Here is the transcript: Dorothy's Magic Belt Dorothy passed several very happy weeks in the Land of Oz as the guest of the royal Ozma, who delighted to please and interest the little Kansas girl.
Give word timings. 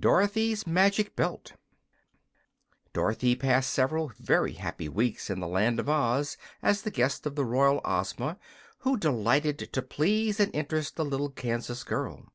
Dorothy's 0.00 0.64
Magic 0.64 1.16
Belt 1.16 1.54
Dorothy 2.92 3.34
passed 3.34 3.70
several 3.70 4.12
very 4.20 4.52
happy 4.52 4.88
weeks 4.88 5.28
in 5.28 5.40
the 5.40 5.48
Land 5.48 5.80
of 5.80 5.88
Oz 5.88 6.36
as 6.62 6.82
the 6.82 6.90
guest 6.92 7.26
of 7.26 7.34
the 7.34 7.44
royal 7.44 7.80
Ozma, 7.84 8.38
who 8.82 8.96
delighted 8.96 9.58
to 9.72 9.82
please 9.82 10.38
and 10.38 10.54
interest 10.54 10.94
the 10.94 11.04
little 11.04 11.30
Kansas 11.30 11.82
girl. 11.82 12.30